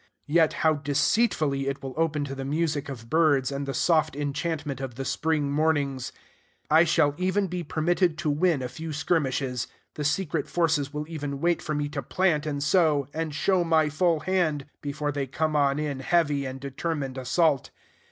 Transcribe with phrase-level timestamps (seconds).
[0.25, 4.81] Yet how deceitfully it will open to the music of birds and the soft enchantment
[4.81, 6.11] of the spring mornings!
[6.71, 11.39] I shall even be permitted to win a few skirmishes: the secret forces will even
[11.39, 15.55] wait for me to plant and sow, and show my full hand, before they come
[15.55, 17.69] on in heavy and determined assault.